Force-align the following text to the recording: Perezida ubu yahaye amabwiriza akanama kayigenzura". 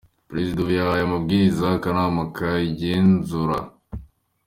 Perezida 0.29 0.57
ubu 0.59 0.71
yahaye 0.77 1.03
amabwiriza 1.05 1.65
akanama 1.77 2.21
kayigenzura". 2.35 3.57